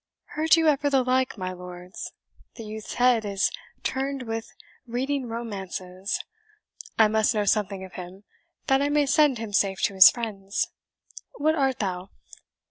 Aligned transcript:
"Heard 0.29 0.55
you 0.55 0.67
ever 0.67 0.89
the 0.89 1.03
like, 1.03 1.37
my 1.37 1.53
lords? 1.53 2.11
The 2.55 2.63
youth's 2.65 2.95
head 2.95 3.23
is 3.23 3.51
turned 3.83 4.23
with 4.23 4.51
reading 4.87 5.27
romances. 5.27 6.19
I 6.97 7.07
must 7.07 7.35
know 7.35 7.45
something 7.45 7.83
of 7.83 7.93
him, 7.93 8.23
that 8.65 8.81
I 8.81 8.89
may 8.89 9.05
send 9.05 9.37
him 9.37 9.53
safe 9.53 9.79
to 9.83 9.93
his 9.93 10.09
friends. 10.09 10.69
What 11.37 11.53
art 11.53 11.77
thou?" 11.77 12.09